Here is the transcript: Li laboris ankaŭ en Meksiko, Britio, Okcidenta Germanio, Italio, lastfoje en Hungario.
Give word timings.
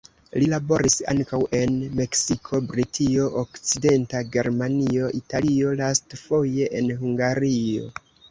Li 0.41 0.45
laboris 0.51 0.95
ankaŭ 1.11 1.39
en 1.57 1.75
Meksiko, 1.99 2.61
Britio, 2.71 3.27
Okcidenta 3.43 4.23
Germanio, 4.37 5.11
Italio, 5.21 5.75
lastfoje 5.85 6.71
en 6.81 6.91
Hungario. 7.05 7.93